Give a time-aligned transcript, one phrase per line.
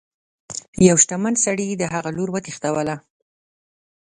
[0.87, 2.95] یوه شتمن سړي د هغه لور وتښتوله.